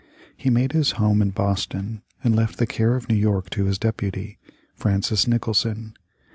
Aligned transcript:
He 0.35 0.49
made 0.49 0.71
his 0.71 0.93
home 0.93 1.21
in 1.21 1.29
Boston, 1.29 2.01
and 2.23 2.35
left 2.35 2.57
the 2.57 2.65
care 2.65 2.95
of 2.95 3.07
New 3.07 3.13
York 3.15 3.51
to 3.51 3.65
his 3.65 3.77
deputy, 3.77 4.39
Francis 4.73 5.27
Nicholson. 5.27 5.93